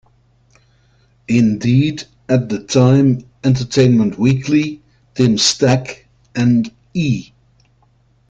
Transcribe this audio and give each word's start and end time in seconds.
Indeed, 1.27 2.05
at 2.27 2.49
the 2.49 2.63
time, 2.63 3.23
"Entertainment 3.43 4.17
Weekly" 4.17 4.81
Tim 5.13 5.37
Stack 5.37 6.07
and 6.35 6.71
"E! 6.95 7.31